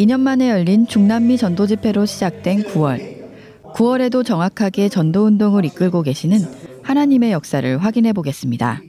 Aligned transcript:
2년 0.00 0.20
만에 0.20 0.48
열린 0.48 0.86
중남미 0.86 1.36
전도 1.36 1.66
집회로 1.66 2.06
시작된 2.06 2.62
9월. 2.62 3.20
9월에도 3.74 4.24
정확하게 4.24 4.88
전도 4.88 5.26
운동을 5.26 5.66
이끌고 5.66 6.00
계시는 6.00 6.38
하나님의 6.82 7.32
역사를 7.32 7.76
확인해 7.76 8.14
보겠습니다. 8.14 8.80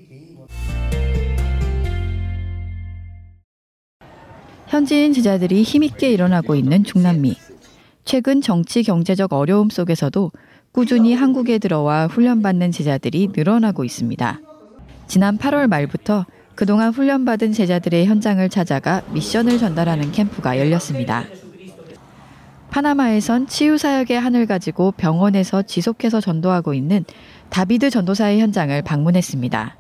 현지인 4.69 5.11
제자들이 5.11 5.63
힘있게 5.63 6.09
일어나고 6.11 6.55
있는 6.55 6.85
중남미. 6.85 7.35
최근 8.05 8.39
정치 8.39 8.81
경제적 8.81 9.33
어려움 9.33 9.69
속에서도 9.69 10.31
꾸준히 10.71 11.13
한국에 11.13 11.57
들어와 11.57 12.07
훈련받는 12.07 12.71
제자들이 12.71 13.31
늘어나고 13.35 13.83
있습니다. 13.83 14.39
지난 15.07 15.37
8월 15.37 15.67
말부터 15.67 16.25
그동안 16.61 16.91
훈련받은 16.93 17.53
제자들의 17.53 18.05
현장을 18.05 18.47
찾아가 18.49 19.01
미션을 19.13 19.57
전달하는 19.57 20.11
캠프가 20.11 20.59
열렸습니다. 20.59 21.25
파나마에선 22.69 23.47
치유 23.47 23.79
사역의 23.79 24.19
한을 24.19 24.45
가지고 24.45 24.91
병원에서 24.91 25.63
지속해서 25.63 26.21
전도하고 26.21 26.75
있는 26.75 27.03
다비드 27.49 27.89
전도사의 27.89 28.41
현장을 28.41 28.79
방문했습니다. 28.83 29.75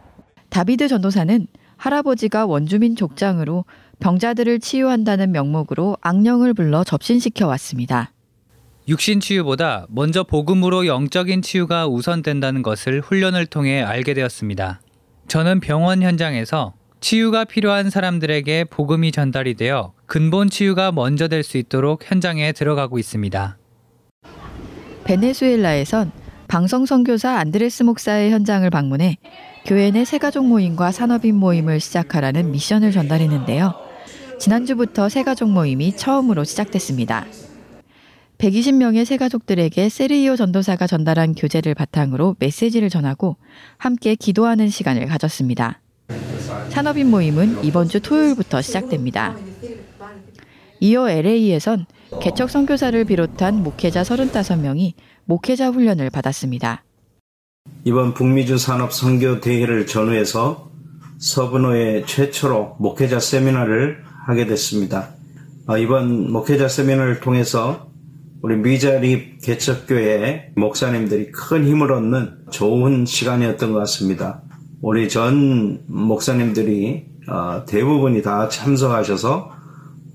다비드 0.49 0.87
전도사는 0.87 1.45
할아버지가 1.77 2.47
원주민 2.47 2.95
족장으로 2.95 3.65
병자들을 3.99 4.59
치유한다는 4.59 5.31
명목으로 5.31 5.97
악령을 6.01 6.55
불러 6.55 6.83
접신시켜 6.83 7.45
왔습니다. 7.45 8.11
육신 8.87 9.19
치유보다 9.19 9.85
먼저 9.89 10.23
복음으로 10.23 10.87
영적인 10.87 11.43
치유가 11.43 11.85
우선된다는 11.85 12.63
것을 12.63 13.01
훈련을 13.01 13.45
통해 13.45 13.83
알게 13.83 14.15
되었습니다. 14.15 14.81
저는 15.31 15.61
병원 15.61 16.01
현장에서 16.01 16.73
치유가 16.99 17.45
필요한 17.45 17.89
사람들에게 17.89 18.65
복음이 18.65 19.13
전달이 19.13 19.53
되어 19.53 19.93
근본 20.05 20.49
치유가 20.49 20.91
먼저 20.91 21.29
될 21.29 21.45
수 21.45 21.57
있도록 21.57 22.01
현장에 22.03 22.51
들어가고 22.51 22.99
있습니다. 22.99 23.57
베네수엘라에선 25.05 26.11
방성 26.49 26.85
선교사 26.85 27.37
안드레스 27.37 27.83
목사의 27.83 28.31
현장을 28.31 28.69
방문해 28.69 29.19
교회 29.65 29.89
내 29.91 30.03
새가족 30.03 30.45
모임과 30.45 30.91
산업인 30.91 31.35
모임을 31.35 31.79
시작하라는 31.79 32.51
미션을 32.51 32.91
전달했는데요. 32.91 33.73
지난주부터 34.37 35.07
새가족 35.07 35.49
모임이 35.49 35.95
처음으로 35.95 36.43
시작됐습니다. 36.43 37.25
120명의 38.41 39.05
새가족들에게 39.05 39.87
세리오 39.87 40.35
전도사가 40.35 40.87
전달한 40.87 41.35
교재를 41.35 41.75
바탕으로 41.75 42.35
메시지를 42.39 42.89
전하고 42.89 43.37
함께 43.77 44.15
기도하는 44.15 44.67
시간을 44.67 45.05
가졌습니다. 45.05 45.79
산업인 46.69 47.11
모임은 47.11 47.63
이번 47.63 47.87
주 47.87 48.01
토요일부터 48.01 48.63
시작됩니다. 48.63 49.35
이어 50.79 51.07
LA에선 51.07 51.85
개척 52.19 52.49
선교사를 52.49 53.05
비롯한 53.05 53.61
목회자 53.61 54.01
35명이 54.01 54.93
목회자 55.25 55.69
훈련을 55.69 56.09
받았습니다. 56.09 56.83
이번 57.83 58.15
북미주 58.15 58.57
산업 58.57 58.91
선교 58.91 59.39
대회를 59.39 59.85
전후해서 59.85 60.71
서브노에 61.19 62.05
최초로 62.07 62.77
목회자 62.79 63.19
세미나를 63.19 64.03
하게 64.25 64.47
됐습니다. 64.47 65.09
어, 65.67 65.77
이번 65.77 66.31
목회자 66.31 66.67
세미나를 66.67 67.19
통해서 67.19 67.90
우리 68.43 68.55
미자립 68.55 69.39
개척교회 69.43 70.53
목사님들이 70.55 71.31
큰 71.31 71.63
힘을 71.63 71.91
얻는 71.91 72.45
좋은 72.49 73.05
시간이었던 73.05 73.71
것 73.71 73.79
같습니다. 73.79 74.41
우리 74.81 75.09
전 75.09 75.83
목사님들이 75.87 77.05
어, 77.27 77.65
대부분이 77.65 78.23
다 78.23 78.49
참석하셔서 78.49 79.51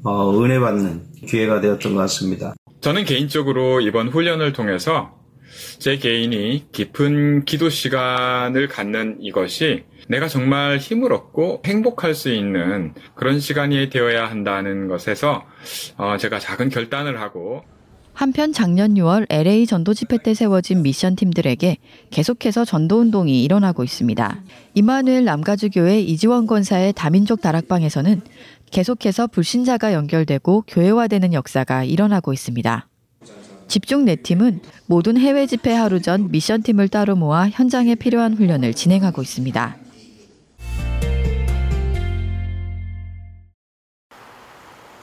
어, 0.04 0.42
은혜 0.42 0.59
받는 0.59 1.04
기회가 1.28 1.60
되었던 1.60 1.94
것 1.94 2.00
같습니다. 2.00 2.54
저는 2.81 3.04
개인적으로 3.04 3.81
이번 3.81 4.09
훈련을 4.09 4.53
통해서 4.53 5.16
제 5.78 5.97
개인이 5.97 6.66
깊은 6.72 7.44
기도 7.44 7.70
시간을 7.70 8.66
갖는 8.66 9.19
이것이 9.20 9.84
내가 10.09 10.26
정말 10.26 10.78
힘을 10.78 11.12
얻고 11.12 11.62
행복할 11.65 12.15
수 12.15 12.32
있는 12.32 12.92
그런 13.15 13.38
시간이 13.38 13.88
되어야 13.88 14.28
한다는 14.28 14.88
것에서 14.88 15.44
어, 15.97 16.16
제가 16.16 16.41
작은 16.41 16.70
결단을 16.70 17.20
하고 17.20 17.62
한편 18.16 18.54
작년 18.54 18.94
6월 18.94 19.27
LA 19.28 19.66
전도 19.66 19.93
집회 19.93 20.16
때 20.16 20.32
세워진 20.32 20.81
미션 20.82 21.16
팀들에게 21.16 21.77
계속해서 22.10 22.65
전도 22.65 23.00
운동이 23.00 23.44
일어나고 23.44 23.84
있습니다. 23.84 24.43
이마누엘 24.72 25.27
남가주교회 25.27 26.00
이지원 26.00 26.47
권사의 26.47 26.94
다민족 26.94 27.43
다락방에서는 27.43 28.22
계속해서 28.71 29.27
불신자가 29.27 29.93
연결되고 29.93 30.65
교회화되는 30.66 31.34
역사가 31.34 31.84
일어나고 31.84 32.32
있습니다. 32.32 32.88
집중 33.69 34.06
네 34.06 34.16
팀은 34.16 34.60
모든 34.87 35.19
해외 35.19 35.47
집회 35.47 35.75
하루 35.75 36.00
전 36.00 36.31
미션 36.31 36.62
팀을 36.62 36.88
따로 36.88 37.16
모아 37.16 37.50
현장에 37.50 37.97
필요한 37.97 38.33
훈련을 38.33 38.72
진행하고 38.72 39.21
있습니다. 39.21 39.85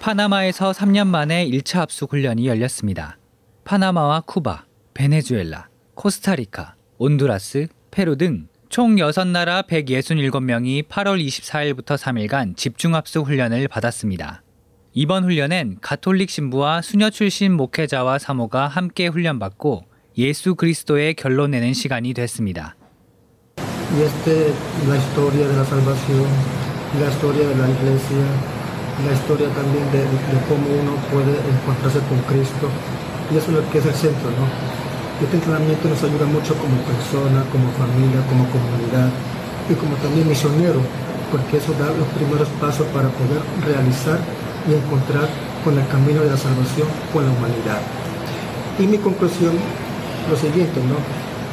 파나마에서 0.03 0.73
3년 0.73 1.07
만에 1.07 1.47
1차 1.47 1.79
합숙 1.79 2.11
훈련이 2.11 2.45
열렸습니다. 2.45 3.17
파나마와 3.63 4.19
쿠바, 4.25 4.65
베네수엘라, 4.93 5.69
코스타리카, 5.95 6.75
온두라스, 6.97 7.67
페루 7.89 8.17
등 8.17 8.49
총 8.73 8.95
6나라 8.95 9.67
167명이 9.67 10.87
8월 10.89 11.23
24일부터 11.25 11.95
3일간 11.95 12.57
집중합숙 12.57 13.27
훈련을 13.27 13.67
받았습니다. 13.69 14.41
이번 14.93 15.23
훈련엔 15.23 15.77
가톨릭 15.79 16.29
신부와 16.29 16.81
수녀 16.81 17.09
출신 17.09 17.53
목회자와 17.53 18.17
사모가 18.17 18.67
함께 18.67 19.07
훈련받고 19.07 19.85
예수 20.17 20.55
그리스도의 20.55 21.13
결론 21.13 21.51
내는 21.51 21.73
시간이 21.73 22.13
됐습니다. 22.13 22.75
La 29.01 29.11
historia 29.11 29.49
también 29.57 29.89
de, 29.89 30.05
de 30.05 30.37
cómo 30.45 30.69
uno 30.69 30.93
puede 31.09 31.33
encontrarse 31.41 31.99
con 32.05 32.21
Cristo. 32.29 32.69
Y 33.33 33.37
eso 33.41 33.49
es 33.49 33.57
lo 33.57 33.65
que 33.73 33.81
es 33.81 33.85
el 33.85 33.97
centro, 33.97 34.29
¿no? 34.37 34.45
Este 35.21 35.37
entrenamiento 35.37 35.89
nos 35.89 36.03
ayuda 36.03 36.25
mucho 36.25 36.53
como 36.57 36.75
persona, 36.85 37.41
como 37.49 37.69
familia, 37.77 38.21
como 38.29 38.45
comunidad 38.49 39.09
y 39.69 39.73
como 39.75 39.95
también 39.97 40.27
misionero, 40.27 40.81
porque 41.31 41.57
eso 41.57 41.71
da 41.79 41.87
los 41.95 42.07
primeros 42.17 42.49
pasos 42.59 42.85
para 42.93 43.07
poder 43.09 43.41
realizar 43.65 44.19
y 44.67 44.73
encontrar 44.73 45.29
con 45.63 45.77
el 45.77 45.87
camino 45.87 46.21
de 46.21 46.29
la 46.29 46.37
salvación 46.37 46.87
con 47.13 47.25
la 47.25 47.31
humanidad. 47.31 47.79
Y 48.79 48.87
mi 48.87 48.97
conclusión, 48.97 49.53
lo 50.29 50.35
siguiente, 50.35 50.81
¿no? 50.83 50.97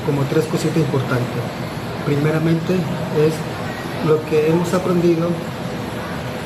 Como 0.05 0.27
tres 0.27 0.47
cositas 0.47 0.79
importantes. 0.79 1.41
Primeramente 2.07 2.75
es 3.21 3.35
lo 4.09 4.25
que 4.25 4.49
hemos 4.49 4.73
aprendido, 4.75 5.29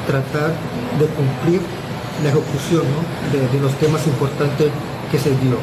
tratar 0.06 0.53
de 1.00 1.06
cumplir 1.08 1.62
la 2.24 2.30
ejecución 2.30 2.84
¿no? 2.84 3.02
de, 3.31 3.47
de 3.47 3.59
los 3.59 3.74
temas 3.75 4.06
importantes 4.08 4.70
que 5.12 5.18
se 5.18 5.30
dio. 5.38 5.58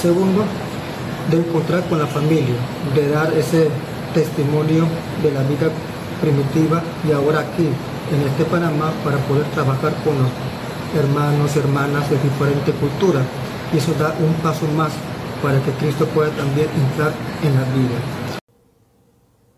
Segundo, 0.00 0.44
de 1.30 1.38
encontrar 1.38 1.86
con 1.88 1.98
la 1.98 2.06
familia, 2.06 2.56
de 2.94 3.08
dar 3.08 3.32
ese 3.34 3.68
testimonio 4.14 4.86
de 5.22 5.32
la 5.32 5.42
vida 5.42 5.70
primitiva 6.20 6.82
y 7.06 7.12
ahora 7.12 7.40
aquí, 7.40 7.66
en 7.66 8.20
este 8.28 8.44
Panamá, 8.44 8.92
para 9.04 9.18
poder 9.18 9.44
trabajar 9.54 9.94
con 10.04 10.14
los 10.18 10.30
hermanos 10.96 11.54
y 11.54 11.58
hermanas 11.58 12.10
de 12.10 12.16
diferentes 12.18 12.74
culturas. 12.76 13.24
Y 13.72 13.78
eso 13.78 13.94
da 13.98 14.14
un 14.18 14.34
paso 14.42 14.66
más 14.76 14.92
para 15.42 15.60
que 15.60 15.70
Cristo 15.72 16.06
pueda 16.06 16.30
también 16.30 16.68
entrar 16.74 17.12
en 17.42 17.54
la 17.54 17.64
vida. 17.74 17.98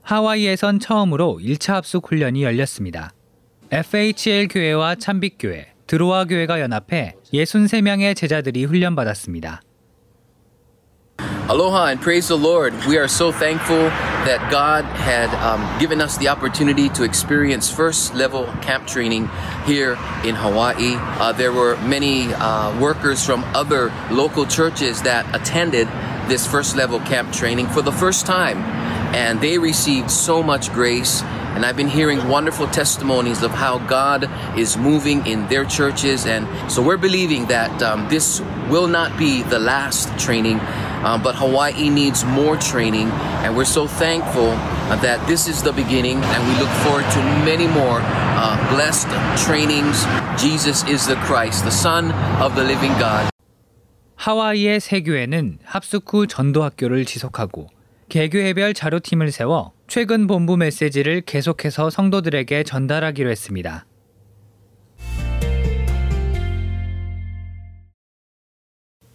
하와이에선 0.03 0.79
처음으로 0.81 1.39
1차 1.41 1.75
합숙 1.75 2.11
훈련이 2.11 2.43
열렸습니다. 2.43 3.13
FHL 3.71 4.49
교회와 4.49 4.97
참빛교회, 4.97 5.67
드로아 5.87 6.25
교회가 6.25 6.61
연합해 6.61 7.15
63명의 7.33 8.15
제자들이 8.15 8.65
훈련받았습니다. 8.65 9.63
Aloha 11.49 11.91
and 11.91 12.01
praise 12.01 12.29
the 12.29 12.37
Lord. 12.39 12.73
We 12.87 12.97
are 12.97 13.09
so 13.09 13.33
thankful 13.33 13.91
that 14.25 14.41
God 14.51 14.85
had 14.85 15.29
um, 15.43 15.61
given 15.79 16.01
us 16.01 16.17
the 16.17 16.29
opportunity 16.29 16.89
to 16.91 17.03
experience 17.03 17.69
first 17.71 18.15
level 18.15 18.47
camp 18.63 18.87
training 18.87 19.29
here 19.67 19.99
in 20.25 20.35
Hawaii. 20.35 20.97
Uh, 21.19 21.33
there 21.33 21.53
were 21.53 21.77
many 21.85 22.33
uh, 22.33 22.79
workers 22.81 23.27
from 23.27 23.45
other 23.55 23.93
local 24.11 24.47
churches 24.47 25.03
that 25.03 25.27
attended 25.35 25.89
this 26.29 26.47
first 26.47 26.77
level 26.77 27.01
camp 27.01 27.33
training 27.33 27.67
for 27.67 27.83
the 27.83 27.93
first 27.93 28.25
time, 28.25 28.59
and 29.13 29.41
they 29.41 29.59
received 29.59 30.11
so 30.11 30.43
much 30.43 30.73
grace. 30.73 31.23
And 31.57 31.67
I've 31.67 31.77
been 31.77 31.89
hearing 31.89 32.29
wonderful 32.29 32.67
testimonies 32.69 33.43
of 33.43 33.51
how 33.51 33.79
God 33.79 34.31
is 34.59 34.77
moving 34.77 35.27
in 35.27 35.47
their 35.49 35.65
churches. 35.65 36.27
And 36.27 36.47
so 36.71 36.83
we're 36.83 36.97
believing 36.97 37.47
that 37.47 37.83
um, 37.83 38.09
this 38.09 38.41
will 38.71 38.89
not 38.89 39.17
be 39.19 39.43
the 39.43 39.59
last 39.59 40.09
training 40.19 40.61
uh, 41.03 41.19
but 41.19 41.35
Hawaii 41.35 41.91
needs 41.91 42.25
more 42.25 42.57
training, 42.57 43.11
and 43.43 43.57
we're 43.57 43.67
so 43.67 43.87
thankful 43.87 44.55
uh, 44.55 44.97
that 45.03 45.19
this 45.27 45.49
is 45.49 45.63
the 45.63 45.73
beginning, 45.73 46.23
and 46.23 46.41
we 46.47 46.55
look 46.63 46.71
forward 46.87 47.05
to 47.11 47.21
many 47.45 47.67
more 47.67 47.99
uh, 48.03 48.55
blessed 48.71 49.11
trainings. 49.35 50.07
Jesus 50.39 50.87
is 50.87 51.07
the 51.07 51.17
Christ, 51.27 51.65
the 51.65 51.75
Son 51.75 52.13
of 52.41 52.55
the 52.55 52.63
living 52.63 52.95
God. 52.99 53.29
하와이의 54.17 54.79
새 54.79 55.03
교회는 55.03 55.59
합숙 55.65 56.15
후 56.15 56.29
전도학교를 56.29 57.05
지속하고 57.05 57.67
개교회별 58.09 58.73
자료팀을 58.73 59.33
세워 59.33 59.73
최근 59.88 60.28
본부 60.28 60.58
메시지를 60.58 61.22
계속해서 61.22 61.90
성도들에게 61.90 62.64
전달하기로 62.64 63.30
했습니다. 63.30 63.86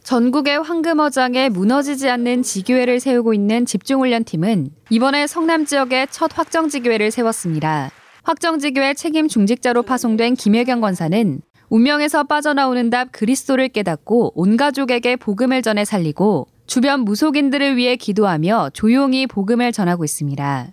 전국의 0.02 0.62
황금어장에 0.62 1.50
무너지지 1.50 2.08
않는 2.08 2.42
지교회를 2.42 3.00
세우고 3.00 3.34
있는 3.34 3.66
집중훈련팀은 3.66 4.70
이번에 4.90 5.26
성남 5.26 5.64
지역에 5.64 6.06
첫 6.10 6.36
확정지교회를 6.36 7.10
세웠습니다. 7.10 7.90
확정지교회 8.24 8.94
책임 8.94 9.28
중직자로 9.28 9.82
파송된 9.82 10.34
김혜경 10.34 10.80
권사는 10.80 11.40
운명에서 11.68 12.24
빠져나오는 12.24 12.90
답 12.90 13.12
그리스도를 13.12 13.68
깨닫고 13.68 14.32
온 14.34 14.56
가족에게 14.56 15.16
복음을 15.16 15.62
전해 15.62 15.84
살리고 15.84 16.48
주변 16.66 17.00
무속인들을 17.00 17.76
위해 17.76 17.96
기도하며 17.96 18.70
조용히 18.72 19.26
복음을 19.26 19.72
전하고 19.72 20.04
있습니다. 20.04 20.72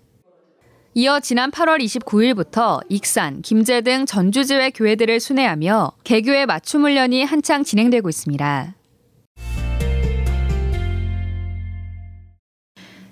이어 0.95 1.19
지난 1.19 1.51
8월 1.51 1.79
29일부터 1.83 2.81
익산, 2.89 3.41
김제 3.41 3.81
등 3.81 4.05
전주지회 4.05 4.71
교회들을 4.71 5.19
순회하며 5.19 5.93
개교의 6.03 6.45
맞춤 6.45 6.83
훈련이 6.83 7.23
한창 7.23 7.63
진행되고 7.63 8.09
있습니다. 8.09 8.75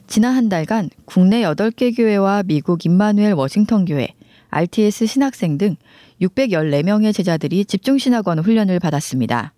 지난 0.08 0.36
한 0.36 0.50
달간 0.50 0.90
국내 1.06 1.42
8개 1.42 1.96
교회와 1.96 2.44
미국 2.44 2.86
임마누엘 2.86 3.34
워싱턴 3.34 3.86
교회, 3.86 4.08
RTS 4.50 5.06
신학생 5.06 5.58
등 5.58 5.76
614명의 6.22 7.14
제자들이 7.14 7.66
집중 7.66 7.98
신학원 7.98 8.40
훈련을 8.40 8.80
받았습니다. 8.80 9.54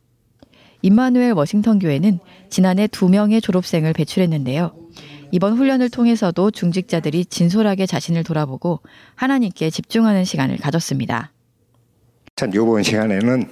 임마누엘 0.81 1.33
워싱턴 1.33 1.79
교회는 1.79 2.19
지난해 2.49 2.87
2명의 2.87 3.41
졸업생을 3.41 3.93
배출했는데요. 3.93 4.73
이번 5.31 5.57
훈련을 5.57 5.89
통해서도 5.89 6.51
중직자들이 6.51 7.25
진솔하게 7.25 7.85
자신을 7.85 8.23
돌아보고 8.23 8.79
하나님께 9.15 9.69
집중하는 9.69 10.25
시간을 10.25 10.57
가졌습니다. 10.57 11.31
참 12.35 12.49
이번 12.53 12.83
시간에는 12.83 13.49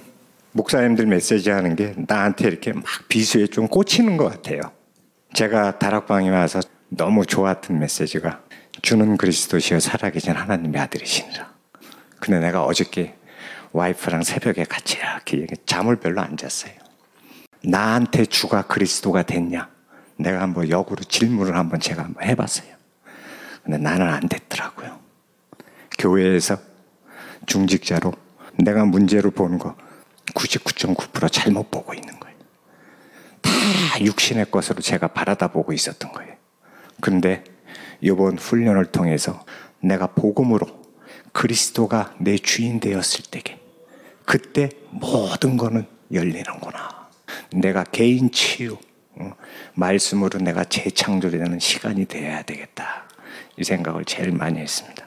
목사님들 0.52 1.06
메시지 1.06 1.50
하는 1.50 1.76
게 1.76 1.94
나한테 2.08 2.48
이렇게 2.48 2.72
막 2.72 2.84
비수에 3.08 3.46
좀 3.46 3.68
꽂히는 3.68 4.16
것 4.16 4.28
같아요. 4.28 4.60
제가 5.34 5.78
다락방에 5.78 6.30
와서 6.30 6.60
너무 6.88 7.26
좋았던 7.26 7.78
메시지가 7.78 8.42
주는 8.80 9.16
그리스도시여 9.16 9.78
살아계신 9.78 10.32
하나님의 10.32 10.80
아들이시니라. 10.80 11.52
근데 12.18 12.40
내가 12.40 12.64
어저께 12.64 13.14
와이프랑 13.72 14.22
새벽에 14.22 14.64
같이 14.64 14.96
이렇게 15.32 15.54
잠을 15.66 15.96
별로 15.96 16.22
안 16.22 16.36
잤어요. 16.36 16.87
나한테 17.64 18.26
주가 18.26 18.62
그리스도가 18.62 19.22
됐냐? 19.22 19.68
내가 20.16 20.40
한번 20.40 20.68
역으로 20.68 21.02
질문을 21.04 21.56
한번 21.56 21.80
제가 21.80 22.04
한번 22.04 22.24
해봤어요. 22.24 22.68
근데 23.62 23.78
나는 23.78 24.08
안 24.08 24.28
됐더라고요. 24.28 24.98
교회에서 25.98 26.58
중직자로 27.46 28.12
내가 28.56 28.84
문제로 28.84 29.30
보는 29.30 29.58
거 29.58 29.76
99.9% 30.34 31.30
잘못 31.30 31.70
보고 31.70 31.94
있는 31.94 32.18
거예요. 32.18 32.36
다 33.40 33.50
육신의 34.00 34.50
것으로 34.50 34.80
제가 34.80 35.08
바라다 35.08 35.48
보고 35.48 35.72
있었던 35.72 36.12
거예요. 36.12 36.34
근데 37.00 37.44
이번 38.00 38.38
훈련을 38.38 38.86
통해서 38.86 39.44
내가 39.80 40.08
복음으로 40.08 40.66
그리스도가 41.32 42.14
내 42.18 42.36
주인 42.36 42.80
되었을 42.80 43.24
때게 43.30 43.60
그때 44.24 44.70
모든 44.90 45.56
거는 45.56 45.86
열리는구나. 46.12 46.97
내가 47.52 47.84
개인 47.84 48.30
치유, 48.30 48.76
말씀으로 49.74 50.38
내가 50.38 50.64
재창조되는 50.64 51.58
시간이 51.58 52.06
되어야 52.06 52.42
되겠다. 52.42 53.08
이 53.58 53.64
생각을 53.64 54.04
제일 54.04 54.32
많이 54.32 54.58
했습니다. 54.60 55.06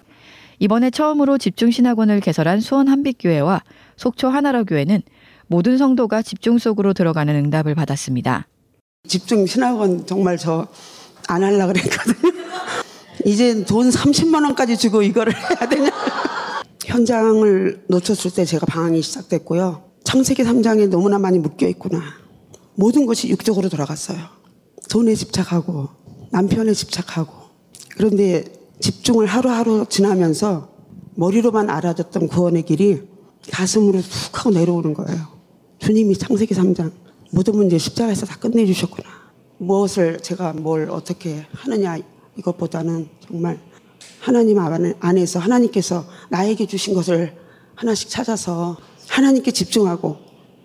이번에 0.60 0.90
처음으로 0.90 1.38
집중신학원을 1.38 2.20
개설한 2.20 2.60
수원 2.60 2.88
한빛교회와 2.88 3.62
속초 3.98 4.30
하나로교회는 4.30 5.02
모든 5.48 5.78
성도가 5.78 6.22
집중 6.22 6.58
속으로 6.58 6.94
들어가는 6.94 7.34
응답을 7.36 7.76
받았습니다. 7.76 8.48
집중 9.08 9.46
신학원 9.46 10.06
정말 10.06 10.38
저 10.38 10.68
안 11.28 11.44
하려 11.44 11.68
그랬거든요. 11.68 12.34
이제 13.26 13.64
돈 13.66 13.90
30만 13.90 14.44
원까지 14.44 14.78
주고 14.78 15.02
이거를 15.02 15.34
해야 15.38 15.70
되냐. 15.70 15.90
현장을 16.86 17.86
놓쳤을 17.88 18.32
때 18.32 18.44
제가 18.44 18.66
방황이 18.66 19.02
시작됐고요. 19.02 19.84
창세기 20.04 20.44
3장에 20.44 20.90
너무나 20.90 21.20
많이 21.20 21.40
묶여 21.40 21.68
있구나. 21.68 22.02
모든 22.82 23.06
것이 23.06 23.30
육적으로 23.30 23.70
돌아갔어요. 23.70 24.18
돈에 24.90 25.14
집착하고 25.14 25.90
남편에 26.32 26.74
집착하고 26.74 27.32
그런데 27.96 28.44
집중을 28.80 29.28
하루하루 29.28 29.86
지나면서 29.88 30.72
머리로만 31.14 31.70
알아듣던 31.70 32.28
구원의 32.28 32.64
길이 32.64 33.04
가슴으로 33.52 34.02
툭 34.02 34.40
하고 34.40 34.50
내려오는 34.50 34.96
거예요. 34.96 35.28
주님이 35.78 36.18
창세기 36.18 36.56
3장 36.56 36.92
모든 37.32 37.56
문제 37.56 37.78
십자가에서 37.78 38.26
다 38.26 38.40
끝내주셨구나. 38.40 39.08
무엇을 39.60 40.20
제가 40.22 40.54
뭘 40.54 40.90
어떻게 40.90 41.46
하느냐 41.52 42.00
이것보다는 42.36 43.10
정말 43.20 43.60
하나님 44.20 44.58
안에서 45.00 45.38
하나님께서 45.38 46.06
나에게 46.30 46.66
주신 46.66 46.96
것을 46.96 47.38
하나씩 47.76 48.10
찾아서 48.10 48.76
하나님께 49.08 49.52
집중하고 49.52 50.18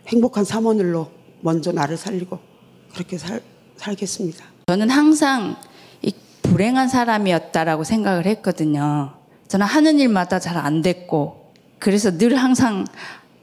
행복한 0.07 0.47
사모늘로 0.47 1.16
먼저 1.41 1.73
나를 1.73 1.97
살리고 1.97 2.39
그렇게 2.93 3.19
살, 3.19 3.41
살겠습니다. 3.77 4.45
저는 4.67 4.91
항상 4.91 5.57
불행한 6.43 6.89
사람이었다라고 6.89 7.85
생각을 7.85 8.27
했거든요. 8.27 9.13
저는 9.49 9.67
하는 9.67 9.99
일마다 9.99 10.39
잘 10.39 10.57
안 10.57 10.81
됐고 10.83 11.53
그래서 11.79 12.17
늘 12.17 12.37
항상 12.37 12.85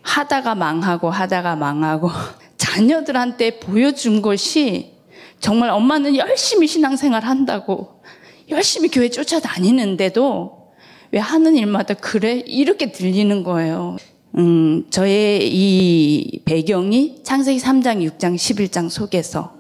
하다가 0.02 0.56
망하고 0.56 1.10
하다가 1.10 1.56
망하고 1.56 2.10
자녀들한테 2.58 3.60
보여준 3.60 4.22
것이 4.22 4.94
정말 5.40 5.70
엄마는 5.70 6.16
열심히 6.16 6.68
신앙생활 6.68 7.24
한다고 7.24 8.02
열심히 8.50 8.90
교회 8.90 9.10
쫓아다니는데도 9.10 10.72
왜 11.12 11.20
하는 11.20 11.56
일마다 11.56 11.94
그래? 11.94 12.40
이렇게 12.46 12.92
들리는 12.92 13.44
거예요. 13.44 13.98
음, 14.38 14.86
저의 14.90 15.48
이 15.54 16.03
배경이 16.46 17.24
창세기 17.24 17.60
3장, 17.60 18.18
6장, 18.18 18.36
11장 18.36 18.90
속에서 18.90 19.56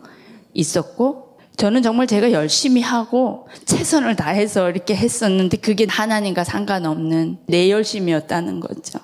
있었고 0.53 1.37
저는 1.55 1.83
정말 1.83 2.07
제가 2.07 2.31
열심히 2.31 2.81
하고 2.81 3.47
최선을 3.65 4.15
다해서 4.15 4.69
이렇게 4.69 4.95
했었는데 4.95 5.57
그게 5.57 5.85
하나님과 5.87 6.43
상관없는 6.43 7.37
내 7.47 7.69
열심이었다는 7.69 8.59
거죠. 8.59 8.99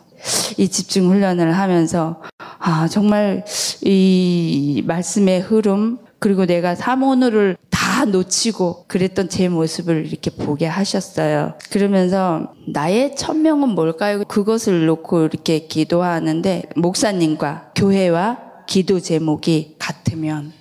이 0.58 0.68
집중 0.68 1.10
훈련을 1.10 1.58
하면서 1.58 2.22
아 2.60 2.88
정말 2.88 3.46
이 3.82 4.84
말씀의 4.86 5.42
흐름 5.42 6.00
그리고 6.20 6.46
내가 6.46 6.76
사모노를 6.76 7.56
다 7.70 7.80
놓치고 8.06 8.86
그랬던 8.88 9.30
제 9.30 9.50
모습을 9.50 10.06
이렇게 10.08 10.30
보게 10.30 10.66
하셨어요. 10.66 11.54
그러면서 11.70 12.54
나의 12.68 13.16
천명은 13.16 13.70
뭘까요? 13.70 14.24
그것을 14.26 14.86
놓고 14.86 15.26
이렇게 15.26 15.68
기도하는데 15.68 16.64
목사님과 16.76 17.72
교회와 17.76 18.66
기도 18.68 19.00
제목이 19.00 19.76
같으면 19.80 20.54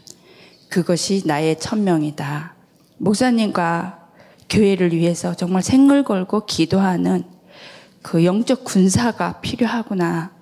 그것이 0.68 1.22
나의 1.26 1.58
천명이다. 1.58 2.54
목사님과 2.98 4.08
교회를 4.48 4.92
위해서 4.92 5.34
정말 5.34 5.62
생을 5.62 6.04
걸고 6.04 6.46
기도하는 6.46 7.24
그 8.02 8.24
영적 8.24 8.64
군사가 8.64 9.40
필요하구나. 9.40 10.32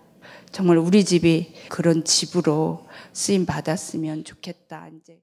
정말 0.53 0.79
우리 0.79 1.05
집이 1.05 1.53
그런 1.69 2.05
집으로 2.05 2.87
쓰임 3.13 3.45
받았으면 3.47 4.25
좋겠다. 4.25 4.89
이제 4.89 5.19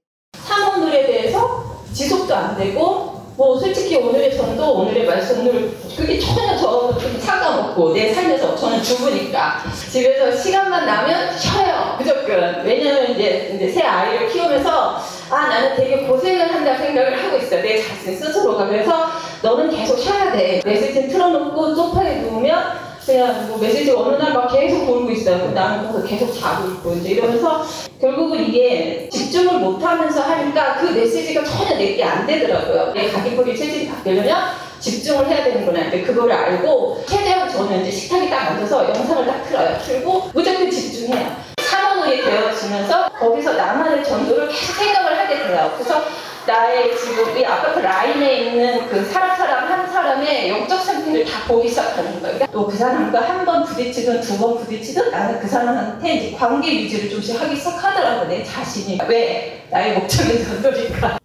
사모들에 0.54 1.06
대해서 1.06 1.64
지속도 1.92 2.34
안 2.34 2.56
되고 2.56 3.14
뭐 3.36 3.58
솔직히 3.58 3.96
오늘의 3.96 4.36
전도 4.36 4.74
오늘의 4.74 5.06
말씀 5.06 5.40
오늘 5.40 5.72
그게 5.96 6.20
전혀 6.20 6.56
저 6.56 6.96
상관없고 7.20 7.92
내 7.92 8.14
삶에서 8.14 8.54
저는 8.54 8.80
주부니까 8.80 9.62
집에서 9.90 10.36
시간만 10.36 10.86
나면 10.86 11.36
쉬어요. 11.36 11.96
무조건. 11.98 12.64
왜냐면 12.64 13.10
이제 13.10 13.52
이제 13.56 13.72
새 13.72 13.82
아이를 13.82 14.28
키우면서 14.28 15.00
아 15.30 15.48
나는 15.48 15.74
되게 15.76 16.06
고생을 16.06 16.52
한다 16.52 16.76
생각을 16.76 17.24
하고 17.24 17.36
있어요. 17.38 17.60
내 17.62 17.82
자신 17.82 18.16
스스로가 18.16 18.66
그래서 18.68 19.08
너는 19.42 19.70
계속 19.70 19.98
쉬어야 19.98 20.30
돼. 20.32 20.60
메시지는 20.64 21.08
틀어놓고 21.08 21.74
소파에 21.74 22.20
누우면 22.20 22.93
그냥 23.06 23.48
뭐 23.48 23.58
메시지 23.58 23.90
어느 23.90 24.16
날 24.16 24.32
막 24.34 24.48
계속 24.50 24.86
돌고 24.86 25.10
있어요. 25.10 25.50
나는 25.52 25.90
그래서 25.92 26.06
계속 26.06 26.32
자고 26.40 26.68
있고 26.70 26.94
이제 26.94 27.10
이러면서 27.10 27.64
결국은 28.00 28.44
이게 28.48 29.08
집중을 29.10 29.58
못 29.60 29.82
하면서 29.82 30.22
하니까 30.22 30.76
그 30.80 30.86
메시지가 30.86 31.44
전혀 31.44 31.76
내게 31.76 32.02
안 32.02 32.26
되더라고요. 32.26 32.92
내 32.94 33.08
가기거리 33.10 33.56
체질이 33.56 33.88
바뀌려면 33.88 34.36
집중을 34.80 35.26
해야 35.28 35.44
되는구나. 35.44 35.86
이제 35.86 36.02
그거를 36.02 36.32
알고 36.34 37.04
최대한 37.06 37.48
저는 37.50 37.82
이제 37.82 37.90
식탁에 37.90 38.28
딱 38.28 38.52
앉아서 38.52 38.88
영상을 38.88 39.26
딱 39.26 39.44
틀어요. 39.44 39.78
틀고 39.84 40.30
무조건 40.32 40.70
집중해요. 40.70 41.36
사원이 41.60 42.22
되어지면서 42.22 43.03
거기서 43.24 43.54
나만의 43.54 44.04
전도를 44.04 44.48
계속 44.48 44.74
생각을 44.74 45.18
하게 45.18 45.38
돼요. 45.46 45.72
그래서 45.74 46.02
나의 46.46 46.94
지금 46.98 47.36
이 47.38 47.44
아파트 47.44 47.78
라인에 47.78 48.36
있는 48.44 48.86
그 48.88 49.02
사람 49.06 49.34
사람 49.34 49.64
한 49.66 49.90
사람의 49.90 50.50
영적 50.50 50.78
상태를 50.78 51.24
다 51.24 51.46
보기 51.48 51.68
시작하는 51.70 52.20
거예요. 52.20 52.46
또 52.52 52.66
그 52.66 52.76
사람과 52.76 53.20
한 53.20 53.44
번 53.46 53.64
부딪히든 53.64 54.20
두 54.20 54.36
번 54.38 54.58
부딪히든 54.58 55.10
나는 55.10 55.40
그 55.40 55.46
사람한테 55.48 56.14
이제 56.14 56.36
관계 56.36 56.82
유지를 56.82 57.08
좀씩 57.10 57.40
하기 57.40 57.56
시작하더라고 57.56 58.26
내 58.28 58.42
자신이 58.44 58.98
왜 59.08 59.66
나의 59.70 59.94
목적이 59.98 60.44
전도니까. 60.44 61.18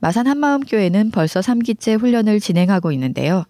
마산 0.00 0.26
한마음교회는 0.26 1.12
벌써 1.12 1.40
3기째 1.40 1.98
훈련을 1.98 2.40
진행하고 2.40 2.90
있는데요. 2.92 3.44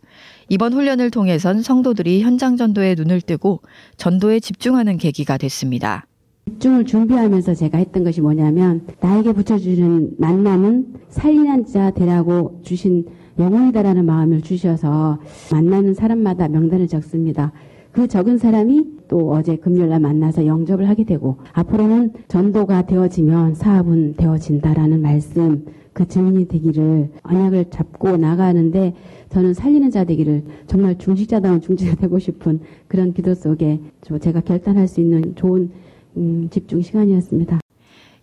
이번 0.50 0.72
훈련을 0.74 1.10
통해선 1.10 1.62
성도들이 1.62 2.22
현장 2.22 2.56
전도에 2.58 2.94
눈을 2.96 3.22
뜨고 3.22 3.60
전도에 3.96 4.40
집중하는 4.40 4.98
계기가 4.98 5.38
됐습니다. 5.38 6.04
집중을 6.50 6.84
준비하면서 6.84 7.54
제가 7.54 7.78
했던 7.78 8.04
것이 8.04 8.20
뭐냐면 8.20 8.86
나에게 9.00 9.32
붙여주는 9.32 10.14
만남은 10.18 10.94
살리는 11.08 11.66
자 11.66 11.90
되라고 11.90 12.60
주신 12.62 13.06
영혼이다라는 13.38 14.04
마음을 14.04 14.42
주셔서 14.42 15.18
만나는 15.50 15.94
사람마다 15.94 16.48
명단을 16.48 16.86
적습니다. 16.86 17.52
그 17.92 18.08
적은 18.08 18.38
사람이 18.38 18.84
또 19.08 19.30
어제 19.32 19.56
금요일날 19.56 20.00
만나서 20.00 20.46
영접을 20.46 20.88
하게 20.88 21.04
되고 21.04 21.36
앞으로는 21.52 22.12
전도가 22.28 22.86
되어지면 22.86 23.54
사업은 23.54 24.14
되어진다라는 24.16 25.00
말씀 25.00 25.64
그 25.92 26.06
증인이 26.08 26.48
되기를 26.48 27.10
언약을 27.22 27.66
잡고 27.70 28.16
나가는데 28.16 28.94
저는 29.30 29.54
살리는 29.54 29.90
자 29.90 30.04
되기를 30.04 30.44
정말 30.66 30.98
중직자다운 30.98 31.60
중직자 31.60 31.96
되고 31.96 32.18
싶은 32.18 32.60
그런 32.88 33.12
기도 33.12 33.34
속에 33.34 33.80
제가 34.20 34.40
결단할 34.40 34.88
수 34.88 35.00
있는 35.00 35.34
좋은 35.36 35.70
음, 36.16 36.48
집중 36.50 36.82
시간이었습니다. 36.82 37.60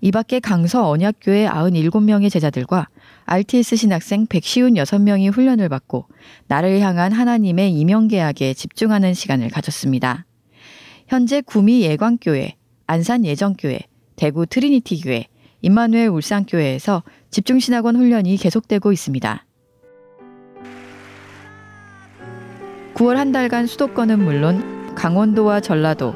이 0.03 0.12
밖에 0.12 0.39
강서 0.39 0.89
언약교회 0.89 1.48
97명의 1.48 2.31
제자들과 2.31 2.88
RTS 3.25 3.75
신학생 3.75 4.25
156명이 4.25 5.31
훈련을 5.31 5.69
받고 5.69 6.07
나를 6.48 6.79
향한 6.79 7.12
하나님의 7.12 7.71
이명계약에 7.74 8.55
집중하는 8.55 9.13
시간을 9.13 9.50
가졌습니다. 9.50 10.25
현재 11.07 11.41
구미 11.41 11.81
예광교회, 11.83 12.55
안산 12.88 13.25
예정교회, 13.25 13.79
대구 14.15 14.45
트리니티교회, 14.45 15.25
임마누엘 15.62 16.07
울산교회에서 16.07 17.03
집중신학원 17.29 17.95
훈련이 17.95 18.38
계속되고 18.38 18.91
있습니다. 18.91 19.45
9월 22.95 23.15
한 23.15 23.31
달간 23.31 23.67
수도권은 23.67 24.24
물론 24.24 24.95
강원도와 24.95 25.60
전라도, 25.60 26.15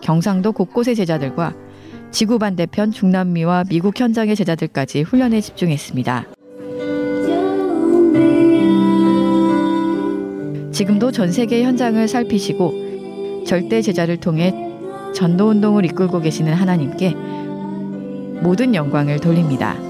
경상도 0.00 0.52
곳곳의 0.52 0.94
제자들과 0.94 1.54
지구 2.10 2.38
반대편 2.38 2.92
중남미와 2.92 3.64
미국 3.68 3.98
현장의 3.98 4.36
제자들까지 4.36 5.02
훈련에 5.02 5.40
집중했습니다. 5.40 6.26
지금도 10.72 11.10
전 11.10 11.32
세계 11.32 11.62
현장을 11.62 12.06
살피시고 12.06 13.44
절대 13.46 13.80
제자를 13.80 14.18
통해 14.18 14.54
전도 15.14 15.48
운동을 15.48 15.84
이끌고 15.86 16.20
계시는 16.20 16.52
하나님께 16.52 17.14
모든 18.42 18.74
영광을 18.74 19.18
돌립니다. 19.18 19.85